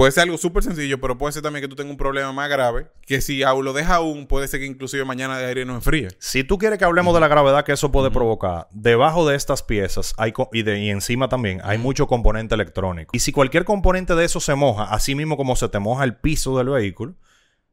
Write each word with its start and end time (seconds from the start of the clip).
Puede 0.00 0.12
ser 0.12 0.22
algo 0.22 0.38
súper 0.38 0.62
sencillo, 0.62 0.98
pero 0.98 1.18
puede 1.18 1.34
ser 1.34 1.42
también 1.42 1.62
que 1.62 1.68
tú 1.68 1.76
tengas 1.76 1.90
un 1.90 1.98
problema 1.98 2.32
más 2.32 2.48
grave, 2.48 2.86
que 3.04 3.20
si 3.20 3.40
lo 3.40 3.74
dejas 3.74 3.96
aún, 3.96 4.26
puede 4.26 4.48
ser 4.48 4.58
que 4.60 4.64
inclusive 4.64 5.04
mañana 5.04 5.36
de 5.36 5.44
aire 5.44 5.66
no 5.66 5.74
enfríe. 5.74 6.08
Si 6.18 6.42
tú 6.42 6.56
quieres 6.56 6.78
que 6.78 6.86
hablemos 6.86 7.12
de 7.12 7.20
la 7.20 7.28
gravedad 7.28 7.66
que 7.66 7.72
eso 7.72 7.92
puede 7.92 8.10
provocar, 8.10 8.66
debajo 8.70 9.28
de 9.28 9.36
estas 9.36 9.62
piezas 9.62 10.14
hay 10.16 10.32
y, 10.54 10.62
de, 10.62 10.78
y 10.78 10.88
encima 10.88 11.28
también 11.28 11.60
hay 11.64 11.76
mucho 11.76 12.06
componente 12.06 12.54
electrónico. 12.54 13.10
Y 13.14 13.18
si 13.18 13.30
cualquier 13.30 13.66
componente 13.66 14.14
de 14.14 14.24
eso 14.24 14.40
se 14.40 14.54
moja, 14.54 14.84
así 14.84 15.14
mismo 15.14 15.36
como 15.36 15.54
se 15.54 15.68
te 15.68 15.78
moja 15.78 16.04
el 16.04 16.16
piso 16.16 16.56
del 16.56 16.70
vehículo, 16.70 17.16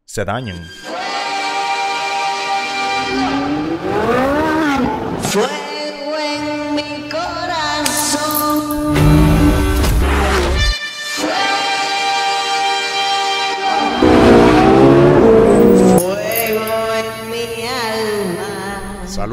se 0.03 0.25
dañan. 0.25 0.67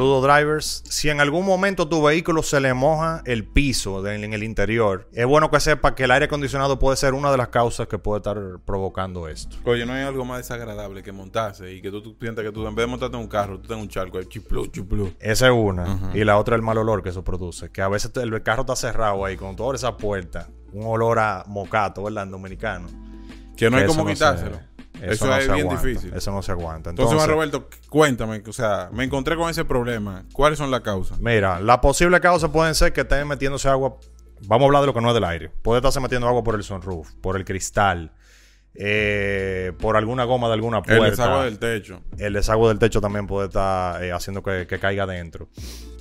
Saludos 0.04 0.22
drivers. 0.36 0.82
Si 0.90 1.08
en 1.08 1.18
algún 1.22 1.46
momento 1.46 1.88
tu 1.88 2.02
vehículo 2.02 2.42
se 2.42 2.60
le 2.60 2.74
moja 2.74 3.22
el 3.24 3.42
piso 3.46 4.06
en 4.06 4.34
el 4.34 4.42
interior, 4.42 5.08
es 5.14 5.24
bueno 5.24 5.50
que 5.50 5.58
sepa 5.60 5.94
que 5.94 6.04
el 6.04 6.10
aire 6.10 6.26
acondicionado 6.26 6.78
puede 6.78 6.98
ser 6.98 7.14
una 7.14 7.30
de 7.30 7.38
las 7.38 7.48
causas 7.48 7.88
que 7.88 7.96
puede 7.96 8.18
estar 8.18 8.38
provocando 8.66 9.28
esto. 9.28 9.56
Oye, 9.64 9.86
no 9.86 9.94
hay 9.94 10.02
algo 10.02 10.26
más 10.26 10.36
desagradable 10.46 11.02
que 11.02 11.10
montarse 11.12 11.72
y 11.72 11.80
que 11.80 11.90
tú, 11.90 12.02
tú 12.02 12.14
sientas 12.20 12.44
que 12.44 12.52
tú 12.52 12.66
en 12.66 12.74
vez 12.74 12.84
de 12.84 12.90
montarte 12.90 13.16
en 13.16 13.22
un 13.22 13.28
carro, 13.30 13.58
tú 13.58 13.66
tengas 13.66 13.82
un 13.82 13.88
charco 13.88 14.18
ahí, 14.18 14.26
chiplu, 14.26 14.66
chiplu. 14.66 15.10
Esa 15.20 15.46
es 15.46 15.52
una. 15.56 16.10
Y 16.12 16.22
la 16.24 16.36
otra 16.36 16.54
el 16.54 16.60
mal 16.60 16.76
olor 16.76 17.02
que 17.02 17.08
eso 17.08 17.24
produce. 17.24 17.70
Que 17.72 17.80
a 17.80 17.88
veces 17.88 18.12
el 18.16 18.42
carro 18.42 18.60
está 18.60 18.76
cerrado 18.76 19.24
ahí 19.24 19.38
con 19.38 19.56
toda 19.56 19.74
esa 19.74 19.96
puerta. 19.96 20.50
Un 20.74 20.84
olor 20.84 21.18
a 21.18 21.44
mocato, 21.46 22.02
¿verdad? 22.02 22.24
En 22.24 22.30
dominicano. 22.30 22.88
Que 23.56 23.70
no 23.70 23.78
hay 23.78 23.86
como 23.86 24.04
no 24.04 24.14
se- 24.14 24.73
Eso, 25.02 25.26
no 25.26 25.36
es 25.36 25.48
bien 25.52 25.66
aguanta. 25.66 25.82
difícil. 25.86 26.14
Eso 26.14 26.30
no 26.30 26.42
se 26.42 26.52
aguanta. 26.52 26.90
Entonces, 26.90 27.12
Entonces, 27.12 27.34
Roberto, 27.34 27.68
cuéntame, 27.88 28.42
o 28.46 28.52
sea, 28.52 28.88
me 28.92 29.04
encontré 29.04 29.36
con 29.36 29.50
ese 29.50 29.64
problema. 29.64 30.24
¿Cuáles 30.32 30.58
son 30.58 30.70
las 30.70 30.80
causas? 30.80 31.18
mira, 31.20 31.60
las 31.60 31.78
posibles 31.78 32.20
causas 32.20 32.50
pueden 32.50 32.74
ser 32.74 32.92
que 32.92 33.02
estén 33.02 33.26
metiéndose 33.26 33.68
agua. 33.68 33.96
Vamos 34.46 34.62
a 34.62 34.66
hablar 34.66 34.82
de 34.82 34.86
lo 34.88 34.94
que 34.94 35.00
no 35.00 35.08
es 35.08 35.14
del 35.14 35.24
aire. 35.24 35.50
Puede 35.62 35.78
estarse 35.78 36.00
metiendo 36.00 36.28
agua 36.28 36.42
por 36.44 36.54
el 36.54 36.62
sunroof, 36.62 37.12
por 37.20 37.36
el 37.36 37.44
cristal, 37.44 38.12
eh, 38.74 39.72
por 39.78 39.96
alguna 39.96 40.24
goma 40.24 40.48
de 40.48 40.54
alguna 40.54 40.82
puerta. 40.82 41.04
El 41.04 41.10
desagüe 41.10 41.44
del 41.44 41.58
techo. 41.58 42.02
El 42.18 42.32
desagüe 42.32 42.68
del 42.68 42.78
techo 42.78 43.00
también 43.00 43.26
puede 43.26 43.48
estar 43.48 44.02
eh, 44.02 44.12
haciendo 44.12 44.42
que, 44.42 44.66
que 44.66 44.78
caiga 44.78 45.04
adentro. 45.04 45.48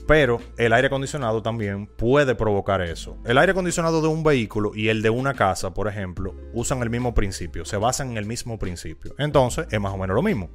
Pero 0.08 0.40
el 0.58 0.74
aire 0.74 0.88
acondicionado 0.88 1.42
también 1.42 1.88
puede 1.88 2.36
provocar 2.36 2.82
eso. 2.82 3.18
El 3.26 3.38
aire 3.38 3.52
acondicionado 3.52 4.02
de 4.02 4.10
un 4.10 4.24
vehículo 4.24 4.72
y 4.76 4.90
el 4.90 5.02
de 5.02 5.10
una 5.10 5.34
casa, 5.34 5.74
por 5.74 5.88
ejemplo, 5.88 6.36
usan 6.54 6.82
el 6.82 6.90
mismo 6.90 7.14
principio, 7.14 7.64
se 7.64 7.78
basan 7.78 8.12
en 8.12 8.18
el 8.18 8.26
mismo 8.26 8.60
principio. 8.60 9.16
Entonces, 9.18 9.66
es 9.72 9.80
más 9.80 9.94
o 9.94 9.98
menos 9.98 10.16
lo 10.16 10.22
mismo. 10.22 10.50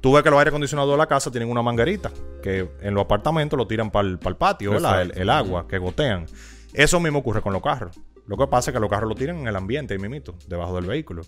Tú 0.00 0.12
ves 0.12 0.22
que 0.22 0.30
los 0.30 0.38
aire 0.38 0.48
acondicionados 0.48 0.90
de 0.90 0.98
la 0.98 1.06
casa 1.06 1.30
tienen 1.30 1.50
una 1.50 1.62
manguerita 1.62 2.10
que 2.42 2.70
en 2.80 2.94
los 2.94 3.04
apartamentos 3.04 3.56
lo 3.56 3.66
tiran 3.66 3.90
para 3.90 4.08
el 4.08 4.18
patio. 4.18 4.76
El, 4.76 5.12
el 5.14 5.30
agua 5.30 5.66
que 5.66 5.78
gotean. 5.78 6.26
Eso 6.72 7.00
mismo 7.00 7.18
ocurre 7.18 7.42
con 7.42 7.52
los 7.52 7.62
carros. 7.62 7.98
Lo 8.30 8.36
que 8.36 8.46
pasa 8.46 8.70
es 8.70 8.74
que 8.74 8.80
los 8.80 8.88
carros 8.88 9.08
lo 9.08 9.16
tiran 9.16 9.38
en 9.38 9.48
el 9.48 9.56
ambiente, 9.56 9.92
ahí 9.92 9.98
mimito, 9.98 10.36
debajo 10.46 10.76
del 10.76 10.86
vehículo. 10.86 11.22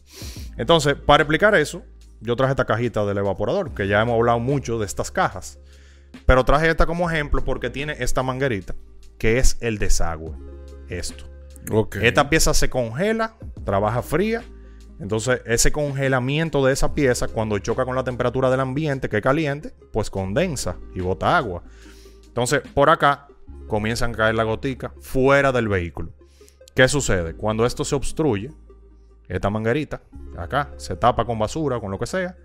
Entonces, 0.56 0.94
para 0.94 1.24
explicar 1.24 1.52
eso, 1.56 1.82
yo 2.20 2.36
traje 2.36 2.52
esta 2.52 2.64
cajita 2.64 3.04
del 3.04 3.18
evaporador, 3.18 3.74
que 3.74 3.88
ya 3.88 4.00
hemos 4.00 4.14
hablado 4.14 4.38
mucho 4.38 4.78
de 4.78 4.86
estas 4.86 5.10
cajas. 5.10 5.58
Pero 6.26 6.44
traje 6.44 6.70
esta 6.70 6.86
como 6.86 7.10
ejemplo 7.10 7.44
porque 7.44 7.70
tiene 7.70 7.96
esta 7.98 8.22
manguerita, 8.22 8.76
que 9.18 9.38
es 9.38 9.58
el 9.60 9.78
desagüe. 9.78 10.30
Esto. 10.88 11.24
Ok. 11.72 11.96
Esta 11.96 12.30
pieza 12.30 12.54
se 12.54 12.70
congela, 12.70 13.34
trabaja 13.64 14.00
fría. 14.02 14.44
Entonces, 15.00 15.40
ese 15.44 15.72
congelamiento 15.72 16.64
de 16.64 16.72
esa 16.72 16.94
pieza, 16.94 17.26
cuando 17.26 17.58
choca 17.58 17.84
con 17.84 17.96
la 17.96 18.04
temperatura 18.04 18.48
del 18.48 18.60
ambiente, 18.60 19.08
que 19.08 19.16
es 19.16 19.22
caliente, 19.24 19.74
pues 19.92 20.08
condensa 20.08 20.76
y 20.94 21.00
bota 21.00 21.36
agua. 21.36 21.64
Entonces, 22.28 22.62
por 22.74 22.90
acá 22.90 23.26
comienzan 23.66 24.12
a 24.12 24.18
caer 24.18 24.36
la 24.36 24.44
gotica 24.44 24.94
fuera 25.00 25.50
del 25.50 25.66
vehículo. 25.66 26.12
¿Qué 26.74 26.88
sucede? 26.88 27.34
Cuando 27.34 27.66
esto 27.66 27.84
se 27.84 27.94
obstruye, 27.94 28.50
esta 29.28 29.50
manguerita, 29.50 30.02
acá, 30.36 30.70
se 30.76 30.96
tapa 30.96 31.24
con 31.24 31.38
basura, 31.38 31.80
con 31.80 31.90
lo 31.90 31.98
que 31.98 32.06
sea. 32.06 32.36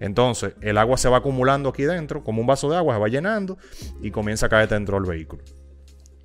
Entonces, 0.00 0.54
el 0.60 0.76
agua 0.78 0.96
se 0.96 1.08
va 1.08 1.18
acumulando 1.18 1.68
aquí 1.70 1.84
dentro, 1.84 2.22
como 2.22 2.40
un 2.40 2.46
vaso 2.46 2.68
de 2.68 2.76
agua, 2.76 2.94
se 2.94 3.00
va 3.00 3.08
llenando 3.08 3.58
y 4.02 4.10
comienza 4.10 4.46
a 4.46 4.48
caer 4.48 4.68
dentro 4.68 5.00
del 5.00 5.08
vehículo. 5.08 5.42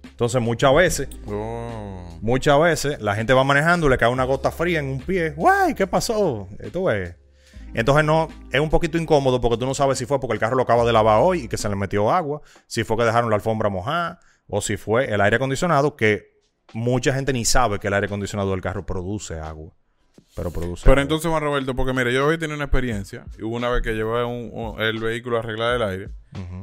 Entonces, 0.03 0.41
muchas 0.41 0.73
veces 0.75 1.09
Oh. 1.27 2.19
Muchas 2.22 2.59
veces 2.59 3.01
la 3.01 3.16
gente 3.16 3.33
va 3.33 3.44
manejando, 3.44 3.89
le 3.89 3.97
cae 3.97 4.09
una 4.09 4.25
gota 4.25 4.51
fría 4.51 4.79
en 4.79 4.85
un 4.85 4.99
pie. 4.99 5.31
¡Guay! 5.31 5.73
¿Qué 5.73 5.88
pasó? 5.88 6.47
Esto 6.59 6.91
es. 6.91 7.16
Entonces 7.73 8.05
no, 8.05 8.28
es 8.51 8.59
un 8.59 8.69
poquito 8.69 8.97
incómodo 8.99 9.41
porque 9.41 9.57
tú 9.57 9.66
no 9.66 9.73
sabes 9.73 9.97
si 9.97 10.05
fue 10.05 10.19
porque 10.19 10.33
el 10.33 10.39
carro 10.39 10.55
lo 10.55 10.63
acaba 10.63 10.85
de 10.85 10.93
lavar 10.93 11.22
hoy 11.23 11.43
y 11.43 11.47
que 11.47 11.57
se 11.57 11.67
le 11.67 11.75
metió 11.75 12.11
agua, 12.11 12.41
si 12.67 12.83
fue 12.83 12.97
que 12.97 13.05
dejaron 13.05 13.29
la 13.31 13.38
alfombra 13.38 13.69
mojada, 13.69 14.19
o 14.47 14.61
si 14.61 14.78
fue 14.78 15.11
el 15.11 15.22
aire 15.22 15.38
acondicionado, 15.38 15.95
que 15.95 16.31
mucha 16.73 17.13
gente 17.13 17.33
ni 17.33 17.45
sabe 17.45 17.79
que 17.79 17.88
el 17.88 17.94
aire 17.94 18.05
acondicionado 18.07 18.51
del 18.51 18.61
carro 18.61 18.85
produce 18.85 19.39
agua. 19.39 19.72
Pero 20.33 20.49
produce 20.49 20.83
Pero 20.83 20.94
agua. 20.94 21.01
entonces, 21.01 21.29
Juan 21.29 21.44
Roberto, 21.44 21.75
porque 21.75 21.91
mire, 21.91 22.13
yo 22.13 22.25
hoy 22.25 22.38
tenía 22.38 22.55
una 22.55 22.63
experiencia. 22.66 23.25
y 23.38 23.44
Hubo 23.44 23.57
una 23.57 23.67
vez 23.69 23.81
que 23.81 23.91
llevé 23.94 24.23
un- 24.23 24.49
un- 24.53 24.81
el 24.81 24.97
vehículo 24.99 25.35
a 25.35 25.39
arreglar 25.41 25.75
el 25.75 25.81
aire. 25.83 26.09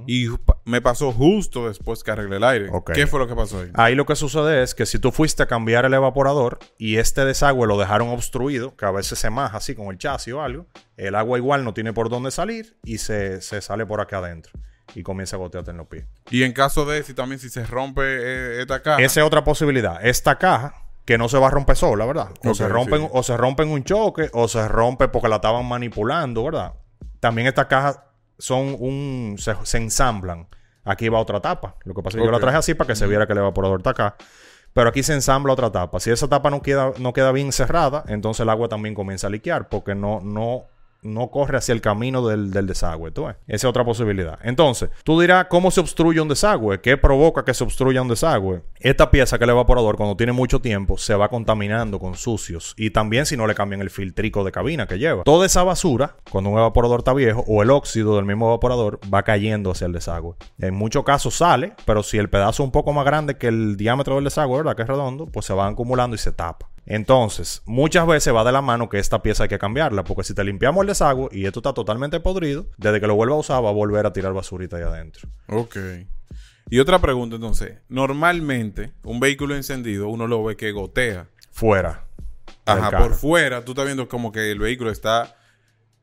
Y 0.07 0.29
me 0.65 0.81
pasó 0.81 1.13
justo 1.13 1.69
después 1.69 2.03
que 2.03 2.11
arreglé 2.11 2.37
el 2.37 2.45
aire. 2.45 2.71
¿Qué 2.95 3.07
fue 3.07 3.21
lo 3.21 3.29
que 3.29 3.35
pasó 3.35 3.61
ahí? 3.61 3.71
Ahí 3.75 3.95
lo 3.95 4.07
que 4.07 4.17
sucede 4.17 4.63
es 4.63 4.75
que 4.75 4.87
si 4.87 4.99
tú 4.99 5.13
fuiste 5.13 5.43
a 5.43 5.47
cambiar 5.47 5.85
el 5.85 5.93
evaporador 5.93 6.59
y 6.79 6.97
este 6.97 7.27
desagüe 7.27 7.67
lo 7.67 7.77
dejaron 7.79 8.09
obstruido, 8.09 8.75
que 8.75 8.87
a 8.87 8.91
veces 8.91 9.19
se 9.19 9.29
maja 9.29 9.59
así 9.59 9.75
con 9.75 9.89
el 9.89 9.99
chasis 9.99 10.33
o 10.33 10.41
algo, 10.41 10.65
el 10.97 11.15
agua 11.15 11.37
igual 11.37 11.65
no 11.65 11.75
tiene 11.75 11.93
por 11.93 12.09
dónde 12.09 12.31
salir 12.31 12.79
y 12.85 12.97
se, 12.97 13.43
se 13.43 13.61
sale 13.61 13.85
por 13.85 14.01
acá 14.01 14.19
adentro 14.19 14.53
y 14.95 15.03
comienza 15.03 15.37
a 15.37 15.39
gotearte 15.39 15.71
en 15.71 15.77
los 15.77 15.87
pies. 15.87 16.07
Y 16.31 16.43
en 16.43 16.53
caso 16.53 16.85
de 16.85 17.03
si 17.03 17.15
también 17.15 17.39
si 17.39 17.49
se 17.51 17.65
rompe 17.67 18.03
eh, 18.05 18.61
esta 18.63 18.83
caja. 18.83 19.03
Esa 19.03 19.21
es 19.21 19.27
otra 19.27 19.45
posibilidad. 19.45 20.05
Esta 20.05 20.39
caja, 20.39 20.75
que 21.05 21.19
no 21.19 21.29
se 21.29 21.39
va 21.39 21.49
a 21.49 21.51
romper 21.51 21.77
sola, 21.77 22.05
¿verdad? 22.07 22.29
O, 22.45 22.55
se 22.55 22.69
rompe, 22.69 22.97
en- 22.97 23.03
sí. 23.03 23.09
o 23.13 23.23
se 23.23 23.37
rompe 23.37 23.63
en 23.63 23.71
un 23.71 23.85
choque, 23.85 24.31
o 24.33 24.49
se 24.49 24.67
rompe 24.69 25.09
porque 25.09 25.29
la 25.29 25.37
estaban 25.37 25.67
manipulando, 25.67 26.45
¿verdad? 26.45 26.75
También 27.21 27.47
estas 27.49 27.67
cajas 27.67 28.01
son 28.39 28.77
un. 28.79 29.37
se, 29.39 29.55
se 29.65 29.79
ensamblan. 29.79 30.49
Aquí 30.85 31.09
va 31.09 31.19
otra 31.19 31.41
tapa. 31.41 31.77
Lo 31.85 31.95
que 31.95 32.03
pasa 32.03 32.17
es 32.17 32.23
que 32.23 32.27
yo 32.27 32.33
la 32.33 32.41
traje 32.41 32.57
así 32.57 32.75
para 32.75 32.89
que 32.89 32.97
se 32.97 33.07
viera 33.07 33.27
que 33.27 33.33
el 33.33 33.39
evaporador 33.41 33.81
está 33.81 33.91
acá. 33.91 34.17
Pero 34.73 34.89
aquí 34.91 35.03
se 35.03 35.13
ensambla 35.13 35.53
otra 35.53 35.71
tapa. 35.73 35.99
Si 36.01 36.11
esa 36.11 36.29
tapa 36.29 36.51
no 36.51 36.63
queda, 36.63 36.93
no 36.99 37.13
queda 37.13 37.33
bien 37.33 37.53
cerrada, 37.53 38.05
entonces 38.07 38.41
el 38.43 38.49
agua 38.49 38.69
también 38.69 38.95
comienza 38.95 39.27
a 39.27 39.31
liquear 39.31 39.69
porque 39.69 39.95
no, 39.95 40.21
no, 40.21 40.67
no 41.03 41.31
corre 41.31 41.59
hacia 41.59 41.73
el 41.73 41.81
camino 41.81 42.27
del, 42.27 42.51
del 42.51 42.67
desagüe. 42.67 43.11
¿tú 43.11 43.27
ves? 43.27 43.37
Esa 43.47 43.57
es 43.57 43.71
otra 43.71 43.85
posibilidad. 43.85 44.39
Entonces, 44.43 44.91
tú 45.05 45.21
dirás 45.21 45.47
cómo 45.49 45.71
se 45.71 45.81
obstruye 45.81 46.21
un 46.21 46.29
desagüe, 46.29 46.81
qué 46.81 46.97
provoca 46.97 47.45
que 47.45 47.55
se 47.55 47.65
obstruya 47.65 48.03
un 48.03 48.09
desagüe. 48.09 48.63
Esta 48.81 49.11
pieza 49.11 49.39
que 49.39 49.45
el 49.45 49.51
evaporador, 49.51 49.97
cuando 49.97 50.17
tiene 50.17 50.33
mucho 50.33 50.61
tiempo, 50.61 50.99
se 50.99 51.15
va 51.15 51.29
contaminando 51.29 51.99
con 51.99 52.15
sucios. 52.15 52.75
Y 52.77 52.91
también 52.91 53.27
si 53.27 53.37
no 53.37 53.47
le 53.47 53.55
cambian 53.55 53.81
el 53.81 53.91
filtrico 53.91 54.45
de 54.45 54.53
cabina 54.53 54.87
que 54.87 54.99
lleva. 54.99 55.25
Toda 55.25 55.47
esa 55.47 55.63
basura, 55.63 56.17
cuando 56.31 56.51
un 56.51 56.59
evaporador 56.59 57.01
está 57.01 57.13
viejo, 57.13 57.45
o 57.47 57.63
el 57.63 57.71
óxido 57.71 58.17
del 58.17 58.25
mismo 58.25 58.49
evaporador, 58.49 59.01
va 59.13 59.23
cayendo 59.23 59.71
hacia 59.71 59.87
el 59.87 59.93
desagüe. 59.93 60.37
En 60.59 60.75
muchos 60.75 61.05
casos 61.05 61.35
sale, 61.35 61.75
pero 61.85 62.03
si 62.03 62.19
el 62.19 62.31
pedazo 62.31 62.63
es 62.63 62.67
un 62.67 62.73
poco 62.73 62.93
más 62.93 63.05
grande 63.05 63.37
que 63.37 63.49
el 63.49 63.77
diámetro 63.77 64.17
del 64.17 64.25
desagüe, 64.25 64.59
¿verdad? 64.59 64.77
Que 64.77 64.83
es 64.83 64.89
redondo, 64.89 65.27
pues 65.27 65.47
se 65.47 65.55
va 65.55 65.67
acumulando 65.67 66.15
y 66.15 66.19
se 66.19 66.33
tapa. 66.33 66.68
Entonces, 66.91 67.61
muchas 67.67 68.07
veces 68.07 68.35
va 68.35 68.45
de 68.45 68.53
la 68.53 68.63
mano 68.63 68.89
que 68.89 68.99
esta 68.99 69.21
pieza 69.21 69.43
hay 69.43 69.51
que 69.51 69.59
cambiarla, 69.59 70.05
porque 70.05 70.25
si 70.25 70.33
te 70.35 70.43
limpiamos 70.43 70.81
el 70.81 70.87
desagüe 70.87 71.29
y 71.33 71.45
esto 71.45 71.61
está 71.61 71.75
totalmente 71.75 72.19
podrido, 72.19 72.67
desde 72.79 72.99
que 72.99 73.07
lo 73.07 73.15
vuelva 73.15 73.35
a 73.35 73.39
usar 73.39 73.63
va 73.63 73.69
a 73.69 73.73
volver 73.73 74.07
a 74.07 74.13
tirar 74.15 74.33
basurita 74.33 74.79
ahí 74.79 74.85
adentro. 74.85 75.29
Ok. 75.49 75.77
Y 76.71 76.79
otra 76.79 76.99
pregunta 76.99 77.37
entonces. 77.37 77.77
Normalmente, 77.91 78.95
un 79.03 79.21
vehículo 79.21 79.55
encendido, 79.55 80.09
uno 80.09 80.27
lo 80.27 80.43
ve 80.43 80.57
que 80.57 80.73
gotea. 80.73 81.29
Fuera. 81.51 82.07
Ajá, 82.65 82.91
por 82.97 83.13
fuera, 83.13 83.67
tú 83.67 83.73
estás 83.73 83.85
viendo 83.85 84.09
como 84.09 84.33
que 84.33 84.51
el 84.51 84.59
vehículo 84.59 84.91
está 84.91 85.37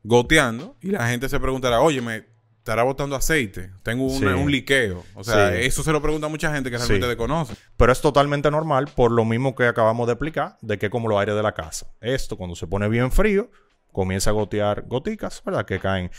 goteando 0.04 0.76
y 0.80 0.92
la 0.92 1.08
gente 1.08 1.28
se 1.28 1.40
preguntará, 1.40 1.80
oye, 1.80 2.00
me 2.00 2.26
estará 2.66 2.82
botando 2.82 3.14
aceite, 3.14 3.70
tengo 3.84 4.06
una- 4.06 4.34
Sí. 4.34 4.42
un 4.42 4.50
liqueo. 4.50 5.04
O 5.14 5.22
sea, 5.22 5.50
Sí. 5.52 5.58
eso 5.60 5.84
se 5.84 5.92
lo 5.92 6.02
pregunta 6.02 6.26
a 6.26 6.30
mucha 6.30 6.52
gente 6.52 6.68
que 6.68 6.76
realmente 6.78 7.06
Sí. 7.06 7.08
desconoce. 7.08 7.54
Pero 7.76 7.92
es 7.92 8.00
totalmente 8.00 8.50
normal 8.50 8.88
por 8.92 9.12
lo 9.12 9.24
mismo 9.24 9.54
que 9.54 9.66
acabamos 9.68 10.08
de 10.08 10.14
explicar, 10.14 10.56
de 10.62 10.76
que 10.76 10.90
como 10.90 11.08
los 11.08 11.16
aires 11.20 11.36
de 11.36 11.44
la 11.44 11.52
casa. 11.52 11.86
Esto 12.00 12.36
cuando 12.36 12.56
se 12.56 12.66
pone 12.66 12.88
bien 12.88 13.12
frío, 13.12 13.50
comienza 13.92 14.30
a 14.30 14.32
gotear 14.32 14.82
goticas, 14.88 15.42
¿verdad? 15.46 15.64
Que 15.64 15.78
caen. 15.78 16.10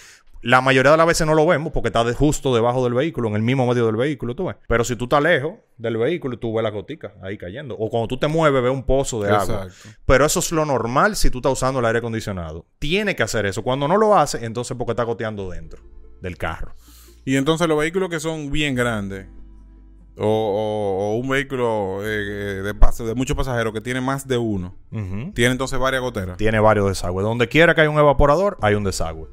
La 0.41 0.61
mayoría 0.61 0.91
de 0.91 0.97
las 0.97 1.07
veces 1.07 1.27
no 1.27 1.33
lo 1.33 1.45
vemos 1.47 1.73
porque 1.73 1.89
está 1.89 2.03
de- 2.05 2.13
justo 2.13 2.53
debajo 2.55 2.83
del 2.83 2.93
vehículo, 2.93 3.27
en 3.27 3.35
el 3.35 3.41
mismo 3.41 3.65
medio 3.67 3.85
del 3.87 3.95
vehículo, 3.97 4.35
tú 4.35 4.45
ves. 4.45 4.55
Pero 4.69 4.83
si 4.85 4.95
tú 4.95 5.05
estás 5.05 5.21
lejos 5.21 5.55
del 5.77 5.97
vehículo, 5.97 6.37
tú 6.39 6.53
ves 6.53 6.63
las 6.63 6.71
goticas 6.71 7.11
ahí 7.23 7.37
cayendo. 7.37 7.75
O 7.77 7.89
cuando 7.89 8.07
tú 8.07 8.17
te 8.17 8.27
mueves, 8.27 8.63
ves 8.63 8.71
un 8.71 8.83
pozo 8.83 9.21
de 9.21 9.31
agua. 9.31 9.67
Pero 10.05 10.25
eso 10.25 10.39
es 10.39 10.51
lo 10.53 10.63
normal 10.63 11.15
si 11.17 11.29
tú 11.29 11.39
estás 11.39 11.51
usando 11.53 11.79
el 11.81 11.85
aire 11.87 11.99
acondicionado. 11.99 12.65
Tiene 12.79 13.15
que 13.15 13.23
hacer 13.23 13.45
eso. 13.47 13.63
Cuando 13.63 13.87
no 13.89 13.97
lo 13.97 14.17
hace, 14.17 14.45
entonces 14.45 14.77
porque 14.77 14.91
está 14.93 15.03
goteando 15.03 15.49
dentro 15.49 15.81
del 16.21 16.37
carro. 16.37 16.73
Y 17.25 17.35
entonces 17.35 17.67
los 17.67 17.77
vehículos 17.77 18.09
que 18.09 18.19
son 18.19 18.51
bien 18.51 18.73
grandes, 18.75 19.27
o, 20.19 20.25
o- 20.25 21.11
o 21.13 21.17
un 21.17 21.29
vehículo 21.29 21.99
eh, 22.03 22.61
de, 22.63 22.73
pas- 22.73 23.03
de 23.05 23.13
muchos 23.13 23.35
pasajeros 23.37 23.71
que 23.73 23.81
tiene 23.81 24.01
más 24.01 24.27
de 24.27 24.37
uno, 24.37 24.75
tiene 25.33 25.51
entonces 25.51 25.77
varias 25.77 26.01
goteras. 26.01 26.37
Tiene 26.37 26.59
varios 26.59 26.87
desagües. 26.87 27.23
Donde 27.23 27.47
quiera 27.47 27.75
que 27.75 27.81
haya 27.81 27.89
un 27.89 27.99
evaporador, 27.99 28.57
hay 28.61 28.75
un 28.75 28.83
desagüe. 28.83 29.27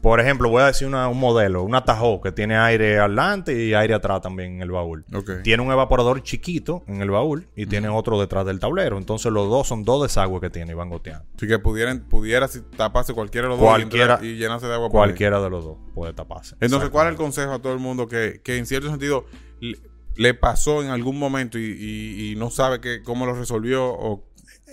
Por 0.00 0.20
ejemplo, 0.20 0.48
voy 0.48 0.62
a 0.62 0.66
decir 0.66 0.86
una- 0.86 1.08
un 1.08 1.18
modelo, 1.18 1.64
una 1.64 1.84
Tahoe 1.84 2.20
que 2.22 2.30
tiene 2.30 2.56
aire 2.56 3.00
adelante 3.00 3.52
y 3.64 3.74
aire 3.74 3.94
atrás 3.94 4.20
también 4.20 4.52
en 4.56 4.62
el 4.62 4.70
baúl. 4.70 5.04
Ok. 5.12 5.42
Tiene 5.42 5.62
un 5.62 5.72
evaporador 5.72 6.22
chiquito 6.22 6.84
en 6.86 7.02
el 7.02 7.10
baúl 7.10 7.48
y 7.56 7.66
tiene 7.66 7.88
otro 7.88 8.20
detrás 8.20 8.46
del 8.46 8.60
tablero. 8.60 8.96
Entonces 8.96 9.32
los 9.32 9.48
dos 9.48 9.66
son 9.66 9.82
dos 9.84 10.02
desagües 10.02 10.40
que 10.40 10.50
tiene 10.50 10.70
y 10.72 10.74
van 10.74 10.88
goteando. 10.88 11.24
Así 11.36 11.48
que 11.48 11.58
pudieran, 11.58 12.00
pudiera 12.08 12.46
si 12.46 12.60
taparse 12.60 13.12
cualquiera 13.12 13.48
de 13.48 13.54
los 13.54 13.58
Cualquiera- 13.58 14.14
dos 14.18 14.22
y, 14.22 14.26
entrar- 14.28 14.36
y 14.36 14.38
llenarse 14.38 14.66
de 14.68 14.74
agua. 14.74 14.88
por 14.88 15.00
ahí. 15.00 15.08
Cualquiera 15.08 15.40
de 15.40 15.50
los 15.50 15.64
dos 15.64 15.78
puede 15.94 16.12
taparse. 16.12 16.54
Entonces, 16.60 16.90
¿cuál 16.90 17.08
es 17.08 17.12
el 17.12 17.16
consejo 17.16 17.52
a 17.52 17.58
todo 17.60 17.72
el 17.72 17.80
mundo 17.80 18.06
que, 18.06 18.40
que 18.44 18.56
en 18.56 18.66
cierto 18.66 18.88
sentido 18.90 19.24
le, 19.60 19.78
le 20.14 20.34
pasó 20.34 20.82
en 20.82 20.90
algún 20.90 21.18
momento 21.18 21.58
y, 21.58 21.62
y- 21.64 22.32
y 22.32 22.36
no 22.36 22.50
sabe 22.50 22.80
que, 22.80 23.02
cómo 23.02 23.26
lo 23.26 23.34
resolvió? 23.34 23.84
O, 23.88 24.24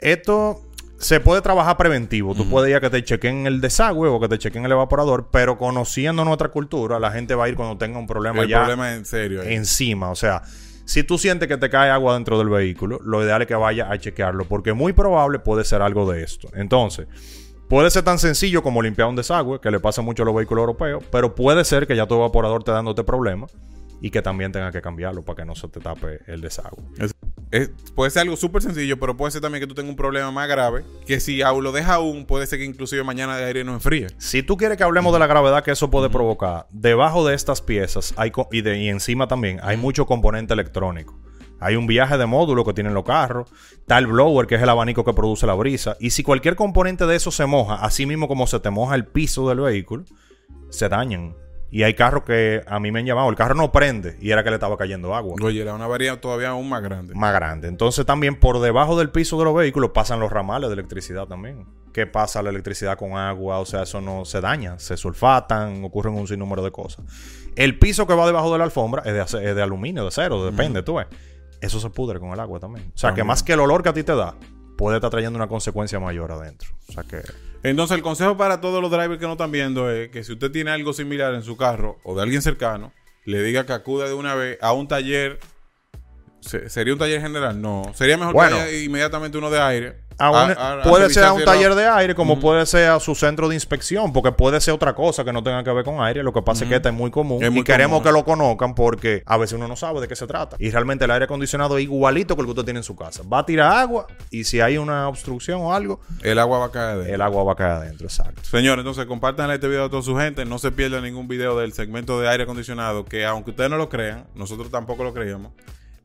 Esto 0.01 0.61
se 0.97 1.19
puede 1.19 1.41
trabajar 1.41 1.77
preventivo. 1.77 2.33
Tú 2.35 2.49
puedes 2.49 2.69
ir 2.69 2.75
a 2.77 2.81
que 2.81 2.89
te 2.89 3.03
chequen 3.03 3.47
el 3.47 3.61
desagüe 3.61 4.07
o 4.09 4.19
que 4.19 4.27
te 4.29 4.37
chequen 4.39 4.65
el 4.65 4.71
evaporador, 4.71 5.27
pero 5.31 5.57
conociendo 5.57 6.23
nuestra 6.25 6.49
cultura, 6.49 6.99
la 6.99 7.11
gente 7.11 7.35
va 7.35 7.45
a 7.45 7.49
ir 7.49 7.55
cuando 7.55 7.77
tenga 7.77 7.99
un 7.99 8.07
problema 8.07 8.41
el 8.41 8.47
ya 8.47 8.59
problema 8.59 8.93
en 8.93 9.05
serio. 9.05 9.43
encima. 9.43 10.09
O 10.09 10.15
sea, 10.15 10.41
si 10.85 11.03
tú 11.03 11.17
sientes 11.17 11.47
que 11.47 11.57
te 11.57 11.69
cae 11.69 11.89
agua 11.89 12.13
dentro 12.13 12.37
del 12.37 12.49
vehículo, 12.49 12.99
lo 13.03 13.23
ideal 13.23 13.41
es 13.41 13.47
que 13.47 13.55
vaya 13.55 13.91
a 13.91 13.97
chequearlo, 13.97 14.45
porque 14.45 14.73
muy 14.73 14.93
probable 14.93 15.39
puede 15.39 15.63
ser 15.65 15.81
algo 15.81 16.09
de 16.11 16.23
esto. 16.23 16.47
Entonces, 16.55 17.07
puede 17.67 17.89
ser 17.89 18.03
tan 18.03 18.19
sencillo 18.19 18.61
como 18.63 18.81
limpiar 18.81 19.07
un 19.09 19.15
desagüe, 19.15 19.59
que 19.59 19.71
le 19.71 19.79
pasa 19.79 20.01
mucho 20.01 20.23
a 20.23 20.25
los 20.27 20.35
vehículos 20.35 20.61
europeos, 20.61 21.03
pero 21.11 21.35
puede 21.35 21.65
ser 21.65 21.87
que 21.87 21.95
ya 21.95 22.05
tu 22.07 22.15
evaporador 22.15 22.63
te 22.63 22.71
dándote 22.71 23.03
problemas 23.03 23.51
y 24.01 24.11
que 24.11 24.21
también 24.21 24.51
tenga 24.51 24.71
que 24.71 24.81
cambiarlo 24.81 25.23
para 25.23 25.37
que 25.37 25.45
no 25.45 25.55
se 25.55 25.67
te 25.67 25.79
tape 25.79 26.19
el 26.27 26.41
desagüe. 26.41 26.83
Es- 26.99 27.13
es- 27.57 27.69
puede 27.95 28.11
ser 28.11 28.23
algo 28.23 28.35
súper 28.35 28.61
sencillo, 28.61 28.99
pero 28.99 29.15
puede 29.17 29.31
ser 29.31 29.41
también 29.41 29.61
que 29.61 29.67
tú 29.67 29.75
tengas 29.75 29.89
un 29.91 29.95
problema 29.95 30.31
más 30.31 30.47
grave. 30.47 30.83
Que 31.05 31.19
si 31.19 31.41
aún 31.41 31.63
lo 31.63 31.71
deja 31.71 31.95
aún, 31.95 32.25
puede 32.25 32.47
ser 32.47 32.59
que 32.59 32.65
inclusive 32.65 33.03
mañana 33.03 33.37
de 33.37 33.45
aire 33.45 33.63
no 33.63 33.73
enfríe. 33.73 34.07
Si 34.17 34.43
tú 34.43 34.57
quieres 34.57 34.77
que 34.77 34.83
hablemos 34.83 35.13
de 35.13 35.19
la 35.19 35.27
gravedad 35.27 35.63
que 35.63 35.71
eso 35.71 35.89
puede 35.89 36.09
provocar, 36.09 36.67
debajo 36.71 37.25
de 37.27 37.35
estas 37.35 37.61
piezas 37.61 38.13
hay 38.17 38.31
y, 38.51 38.61
de, 38.61 38.77
y 38.79 38.89
encima 38.89 39.27
también 39.27 39.59
hay 39.63 39.77
mucho 39.77 40.05
componente 40.05 40.53
electrónico. 40.53 41.19
Hay 41.61 41.77
un 41.77 41.87
viaje 41.87 42.17
de 42.17 42.25
módulo 42.25 42.65
que 42.65 42.73
tienen 42.73 42.93
los 42.93 43.05
carros, 43.05 43.49
está 43.77 43.97
el 43.97 44.07
blower 44.07 44.45
que 44.45 44.55
es 44.55 44.61
el 44.61 44.67
abanico 44.69 45.05
que 45.05 45.13
produce 45.13 45.47
la 45.47 45.53
brisa. 45.53 45.95
Y 46.01 46.09
si 46.09 46.21
cualquier 46.21 46.55
componente 46.57 47.05
de 47.05 47.15
eso 47.15 47.31
se 47.31 47.45
moja, 47.45 47.75
así 47.75 48.05
mismo 48.05 48.27
como 48.27 48.45
se 48.45 48.59
te 48.59 48.69
moja 48.69 48.93
el 48.95 49.05
piso 49.05 49.47
del 49.47 49.61
vehículo, 49.61 50.03
se 50.69 50.89
dañan. 50.89 51.33
Y 51.71 51.83
hay 51.83 51.93
carros 51.93 52.23
que 52.23 52.63
a 52.67 52.79
mí 52.79 52.91
me 52.91 52.99
han 52.99 53.05
llamado, 53.05 53.29
el 53.29 53.35
carro 53.35 53.55
no 53.55 53.71
prende 53.71 54.17
y 54.21 54.31
era 54.31 54.43
que 54.43 54.49
le 54.49 54.55
estaba 54.55 54.77
cayendo 54.77 55.13
agua 55.13 55.35
Oye, 55.41 55.61
era 55.61 55.73
una 55.73 55.87
variedad 55.87 56.19
todavía 56.19 56.49
aún 56.49 56.69
más 56.69 56.81
grande. 56.81 57.13
más 57.15 57.33
grande. 57.33 57.67
Entonces 57.67 58.05
también 58.05 58.39
por 58.39 58.59
debajo 58.59 58.97
del 58.97 59.09
piso 59.09 59.37
de 59.39 59.45
los 59.45 59.55
vehículos 59.55 59.89
pasan 59.93 60.19
los 60.19 60.31
ramales 60.31 60.69
de 60.69 60.73
electricidad 60.73 61.25
también. 61.27 61.65
¿Qué 61.91 62.05
pasa 62.07 62.41
la 62.43 62.49
electricidad 62.49 62.97
con 62.97 63.13
agua? 63.17 63.59
O 63.59 63.65
sea, 63.65 63.83
eso 63.83 63.99
no 63.99 64.25
se 64.25 64.41
daña, 64.41 64.79
se 64.79 64.95
sulfatan, 64.95 65.83
ocurren 65.83 66.13
un 66.13 66.27
sinnúmero 66.27 66.63
de 66.63 66.71
cosas. 66.71 67.03
El 67.55 67.79
piso 67.79 68.05
que 68.05 68.13
va 68.13 68.25
debajo 68.25 68.51
de 68.51 68.57
la 68.57 68.65
alfombra 68.65 69.01
es 69.05 69.13
de, 69.13 69.21
ace- 69.21 69.49
es 69.49 69.55
de 69.55 69.61
aluminio, 69.61 70.01
de 70.03 70.09
acero, 70.09 70.45
depende, 70.45 70.83
tú 70.83 70.95
ves. 70.95 71.07
Eso 71.61 71.79
se 71.79 71.89
pudre 71.89 72.19
con 72.19 72.31
el 72.31 72.39
agua 72.39 72.59
también. 72.59 72.91
O 72.93 72.97
sea, 72.97 73.13
que 73.13 73.23
más 73.23 73.43
que 73.43 73.53
el 73.53 73.59
olor 73.61 73.81
que 73.81 73.89
a 73.89 73.93
ti 73.93 74.03
te 74.03 74.13
da, 74.15 74.35
puede 74.77 74.97
estar 74.97 75.09
trayendo 75.09 75.37
una 75.37 75.47
consecuencia 75.47 75.99
mayor 75.99 76.31
adentro. 76.31 76.69
O 76.89 76.91
sea 76.93 77.03
que... 77.03 77.21
Entonces, 77.69 77.97
el 77.97 78.03
consejo 78.03 78.37
para 78.37 78.61
todos 78.61 78.81
los 78.81 78.91
drivers 78.91 79.19
que 79.19 79.25
no 79.25 79.33
están 79.33 79.51
viendo 79.51 79.89
es 79.89 80.09
que 80.09 80.23
si 80.23 80.33
usted 80.33 80.51
tiene 80.51 80.71
algo 80.71 80.93
similar 80.93 81.33
en 81.33 81.43
su 81.43 81.57
carro 81.57 81.97
o 82.03 82.15
de 82.15 82.21
alguien 82.23 82.41
cercano, 82.41 82.91
le 83.25 83.41
diga 83.41 83.65
que 83.65 83.73
acuda 83.73 84.07
de 84.07 84.13
una 84.13 84.35
vez 84.35 84.57
a 84.61 84.73
un 84.73 84.87
taller. 84.87 85.39
Se- 86.41 86.69
¿Sería 86.69 86.93
un 86.93 86.99
taller 86.99 87.21
general? 87.21 87.59
No. 87.59 87.91
Sería 87.95 88.17
mejor 88.17 88.33
Bueno. 88.33 88.57
que 88.57 88.83
inmediatamente 88.83 89.37
uno 89.37 89.49
de 89.49 89.59
aire. 89.61 90.04
A 90.17 90.29
un- 90.31 90.37
A- 90.37 90.53
a- 90.53 90.73
a 90.81 90.83
puede 90.83 91.09
ser 91.09 91.23
a 91.25 91.33
un 91.33 91.43
taller 91.43 91.75
de 91.75 91.87
aire, 91.87 92.15
como 92.15 92.39
puede 92.39 92.65
ser 92.65 92.89
a 92.89 92.99
su 92.99 93.15
centro 93.15 93.49
de 93.49 93.55
inspección, 93.55 94.13
porque 94.13 94.31
puede 94.31 94.61
ser 94.61 94.73
otra 94.73 94.93
cosa 94.95 95.23
que 95.25 95.33
no 95.33 95.43
tenga 95.43 95.63
que 95.63 95.71
ver 95.71 95.83
con 95.83 96.01
aire. 96.01 96.23
Lo 96.23 96.31
que 96.31 96.41
pasa 96.41 96.63
es 96.63 96.69
que 96.69 96.75
esta 96.77 96.89
es 96.89 96.95
muy 96.95 97.11
común 97.11 97.43
Es 97.43 97.51
muy 97.51 97.61
y 97.61 97.63
queremos 97.63 97.99
común. 97.99 98.03
que 98.03 98.11
lo 98.11 98.23
conozcan 98.25 98.75
porque 98.75 99.23
a 99.25 99.37
veces 99.37 99.53
uno 99.57 99.67
no 99.67 99.75
sabe 99.75 99.99
de 100.01 100.07
qué 100.07 100.15
se 100.15 100.25
trata. 100.27 100.55
Y 100.59 100.69
realmente 100.71 101.05
el 101.05 101.11
aire 101.11 101.25
acondicionado 101.25 101.77
es 101.77 101.83
igualito 101.83 102.35
que 102.35 102.41
el 102.41 102.45
que 102.47 102.51
usted 102.51 102.63
tiene 102.63 102.79
en 102.79 102.83
su 102.83 102.95
casa. 102.95 103.23
Va 103.31 103.39
a 103.39 103.45
tirar 103.45 103.71
agua 103.77 104.07
y 104.31 104.45
si 104.45 104.61
hay 104.61 104.77
una 104.77 105.07
obstrucción 105.09 105.59
o 105.61 105.73
algo, 105.73 105.99
El 106.21 106.39
agua 106.39 106.59
va 106.59 106.65
a 106.67 106.71
caer 106.71 106.97
de 106.99 107.13
el 107.13 107.21
agua 107.21 107.43
va 107.43 107.51
a 107.53 107.55
caer 107.55 107.71
adentro. 107.71 108.07
Exacto. 108.07 108.41
Señor, 108.43 108.79
entonces 108.79 109.05
compártanle 109.05 109.55
este 109.55 109.67
video 109.67 109.85
a 109.85 109.89
toda 109.89 110.01
su 110.01 110.15
gente. 110.17 110.45
No 110.45 110.59
se 110.59 110.71
pierda 110.71 111.01
ningún 111.01 111.27
video 111.27 111.57
del 111.57 111.73
segmento 111.73 112.19
de 112.21 112.29
aire 112.29 112.43
acondicionado. 112.43 113.03
Que 113.05 113.25
aunque 113.25 113.51
ustedes 113.51 113.69
no 113.69 113.77
lo 113.77 113.89
crean, 113.89 114.25
nosotros 114.35 114.69
tampoco 114.71 115.03
lo 115.03 115.13
creíamos. 115.13 115.51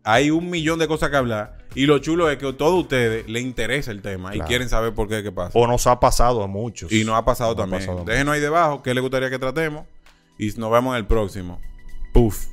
Hay 0.04 0.30
un 0.30 0.48
millón 0.50 0.78
de 0.78 0.88
cosas 0.88 1.10
que 1.10 1.16
hablar. 1.16 1.58
Y 1.74 1.86
lo 1.86 1.98
chulo 1.98 2.28
es 2.30 2.38
que 2.38 2.48
a 2.48 2.56
todos 2.56 2.80
ustedes 2.80 3.28
les 3.28 3.42
interesa 3.42 3.90
el 3.92 4.02
tema 4.02 4.34
y 4.34 4.40
quieren 4.40 4.68
saber 4.68 4.92
por 4.92 5.08
qué 5.08 5.22
qué 5.22 5.30
pasa. 5.30 5.56
O 5.56 5.66
nos 5.66 5.86
ha 5.86 6.00
pasado 6.00 6.42
a 6.42 6.46
muchos. 6.48 6.90
Y 6.90 7.04
nos 7.04 7.14
ha 7.16 7.24
pasado 7.24 7.50
Nos 7.54 7.58
ha 7.58 7.62
también. 7.62 7.86
pasado 7.86 8.04
Déjenos 8.04 8.34
ahí 8.34 8.40
debajo 8.40 8.82
qué 8.82 8.92
les 8.92 9.02
gustaría 9.02 9.30
que 9.30 9.38
tratemos. 9.38 9.86
Y 10.38 10.48
nos 10.58 10.70
vemos 10.72 10.92
en 10.92 10.96
el 10.98 11.06
próximo. 11.06 11.60
Puf. 12.12 12.46